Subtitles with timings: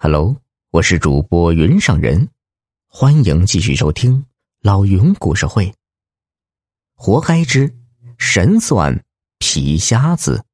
[0.00, 0.36] Hello，
[0.70, 2.28] 我是主播云上人，
[2.86, 4.26] 欢迎继续收听
[4.60, 5.74] 老云故事会。
[6.94, 7.74] 活该之
[8.16, 9.04] 神算
[9.38, 10.44] 皮瞎子，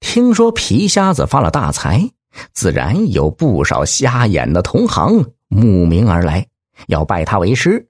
[0.00, 2.10] 听说皮瞎子发了大财，
[2.52, 6.48] 自然有不少瞎眼的同行慕名而来，
[6.88, 7.88] 要拜他为师，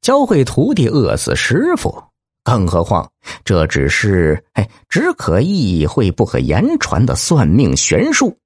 [0.00, 2.04] 教会徒弟饿死师傅。
[2.46, 3.10] 更何况，
[3.44, 8.38] 这只是哎，只可意会不可言传的算命玄术。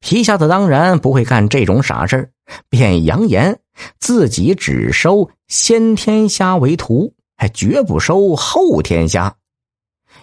[0.00, 2.30] 皮瞎子当然不会干这种傻事
[2.70, 3.60] 便扬言
[3.98, 9.36] 自己只收先天虾为徒，还绝不收后天虾，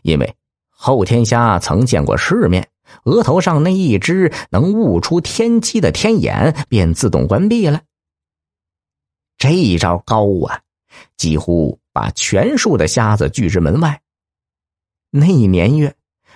[0.02, 0.36] 因为
[0.70, 2.68] 后天虾曾见过世面，
[3.04, 7.82] 额头上那一只能悟出天机的天眼便自动关闭了。
[9.38, 10.62] 这一招高啊，
[11.18, 11.81] 几乎。
[11.92, 14.02] 把全数的瞎子拒之门外。
[15.10, 15.94] 那一年月，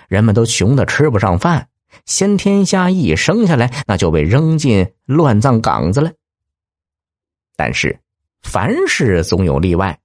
[0.08, 1.68] 人们都穷的吃不上饭，
[2.04, 6.12] 先天瞎一生下来，那就被扔进乱葬岗子了。
[7.56, 7.98] 但是，
[8.42, 9.98] 凡事总有例外。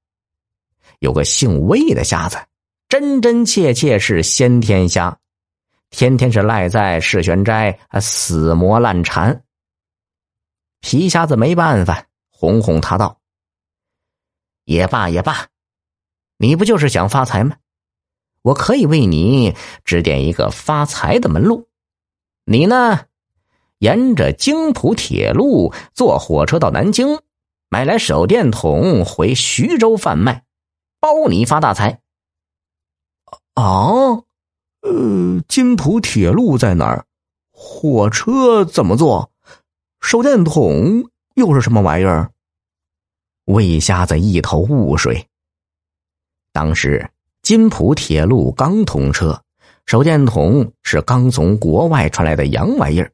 [1.00, 2.38] 有个姓魏的瞎子，
[2.88, 5.18] 真真切切是先天瞎，
[5.90, 9.44] 天天是赖在世玄斋，死磨烂缠。
[10.80, 13.21] 皮瞎子没办法，哄哄他道。
[14.72, 15.48] 也罢也罢，
[16.38, 17.58] 你不就是想发财吗？
[18.42, 21.68] 我可以为你指点一个发财的门路。
[22.46, 23.02] 你呢，
[23.80, 27.20] 沿着京浦铁路坐火车到南京，
[27.70, 30.44] 买来手电筒回徐州贩卖，
[31.00, 32.00] 包你发大财。
[33.54, 34.24] 啊，
[34.82, 37.06] 呃，京浦铁路在哪儿？
[37.52, 39.32] 火车怎么坐？
[40.00, 42.32] 手电筒又是什么玩意儿？
[43.46, 45.28] 魏瞎子一头雾水。
[46.54, 47.10] 当时
[47.42, 49.42] 金浦铁路刚通车，
[49.86, 53.12] 手电筒是刚从国外传来的洋玩意儿。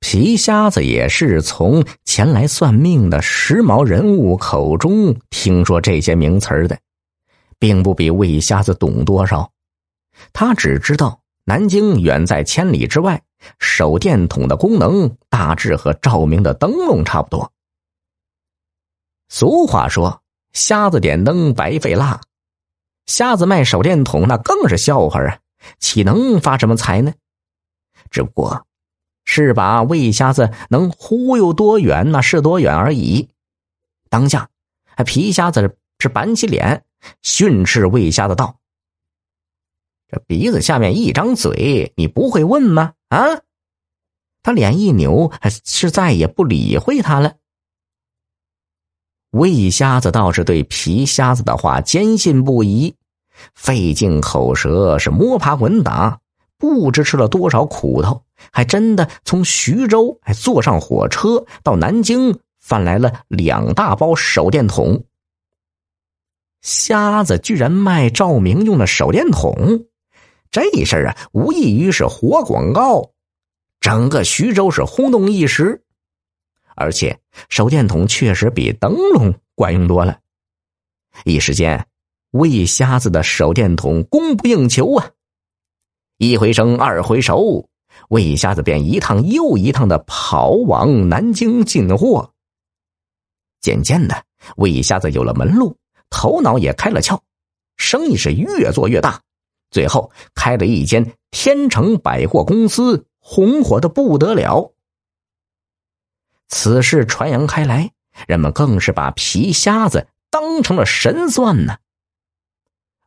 [0.00, 6.78] 皮瞎子也是从前来算命的时髦人物口中听说这些名词的，
[7.58, 9.50] 并不比魏瞎子懂多少。
[10.32, 13.20] 他只知道南京远在千里之外，
[13.58, 17.52] 手电筒的功能大致和照明的灯笼差不多。
[19.28, 20.22] 俗话说
[20.52, 22.20] ：“瞎子点灯白费蜡。”
[23.06, 25.38] 瞎子卖手电筒那更是笑话啊！
[25.78, 27.12] 岂能发什么财呢？
[28.10, 28.66] 只不过，
[29.24, 33.28] 是把魏瞎子能忽悠多远那是多远而已。
[34.08, 34.48] 当下，
[35.04, 36.84] 皮瞎子是板起脸
[37.22, 38.58] 训斥魏瞎子道
[40.08, 43.42] ：“这鼻子下面一张嘴，你不会问吗？”啊！
[44.42, 45.32] 他脸一扭，
[45.64, 47.34] 是再也不理会他了。
[49.30, 52.94] 魏瞎子倒是对皮瞎子的话坚信不疑，
[53.54, 56.18] 费尽口舌是摸爬滚打，
[56.56, 65.04] 不知吃了多少苦头，还真的从徐州还坐上火车到南京，贩来了两大包手电筒。
[66.62, 69.84] 瞎子居然卖照明用的手电筒，
[70.50, 73.10] 这事儿啊，无异于是活广告，
[73.78, 75.84] 整个徐州是轰动一时。
[76.78, 77.18] 而且
[77.48, 80.16] 手电筒确实比灯笼管用多了，
[81.24, 81.84] 一时间，
[82.30, 85.10] 魏瞎子的手电筒供不应求啊！
[86.18, 87.68] 一回生，二回熟，
[88.10, 92.32] 魏瞎子便一趟又一趟的跑往南京进货。
[93.60, 94.24] 渐渐的，
[94.56, 95.76] 魏瞎子有了门路，
[96.10, 97.18] 头脑也开了窍，
[97.76, 99.20] 生意是越做越大，
[99.72, 104.72] 最后开了一间天成百货公司，红火的不得了。
[106.48, 107.90] 此事传扬开来，
[108.26, 111.76] 人们更是把皮瞎子当成了神算呢。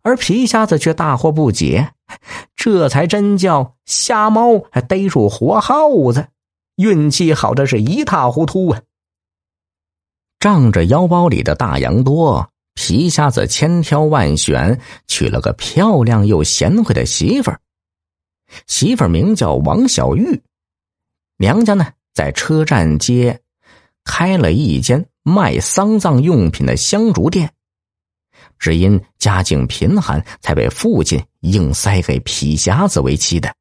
[0.04, 1.94] 而皮瞎子却大惑不解，
[2.56, 6.28] 这才真叫瞎猫还逮住活耗子，
[6.76, 8.82] 运气好的是一塌糊涂啊！
[10.40, 17.60] 仗着腰包里的大洋多，皮瞎子千挑万选，娶了个漂亮又贤惠的媳妇儿。
[18.66, 20.42] 媳妇儿名叫王小玉，
[21.38, 21.94] 娘家呢？
[22.14, 23.42] 在车站街
[24.04, 27.54] 开了一间卖丧葬用品的香烛店，
[28.60, 33.54] 只因家境贫寒，才被父亲硬塞给皮瞎子为妻的。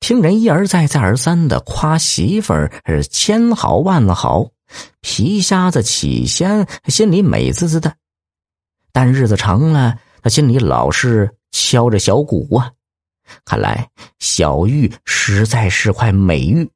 [0.00, 4.50] 听人一而再、再而三的夸媳妇儿是千好万好，
[5.00, 7.94] 皮瞎子起先心里美滋滋的，
[8.92, 12.70] 但日子长了，他心里老是敲着小鼓啊。
[13.46, 13.88] 看来
[14.18, 14.92] 小玉
[15.26, 16.68] 实在是块美玉，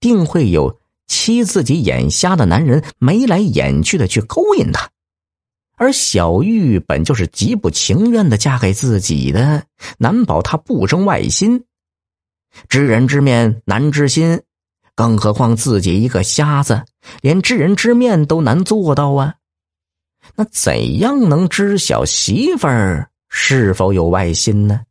[0.00, 4.90] 定会有欺自己眼瞎的男人眉来眼去的去勾引她，
[5.78, 9.64] 而小玉本就是极不情愿的嫁给自己的，
[9.96, 11.64] 难保他不生外心。
[12.68, 14.42] 知人知面难知心，
[14.94, 16.84] 更何况自己一个瞎子，
[17.22, 19.36] 连知人知面都难做到啊！
[20.36, 24.82] 那怎样能知晓媳妇儿是否有外心呢？